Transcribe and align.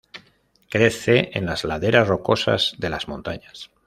Crece 0.71 1.29
en 1.37 1.45
las 1.45 1.63
laderas 1.63 2.07
rocosas 2.07 2.73
de 2.79 2.89
las 2.89 3.07
montañas. 3.07 3.69